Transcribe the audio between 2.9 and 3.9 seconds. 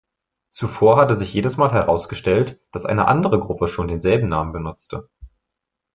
andere Gruppe schon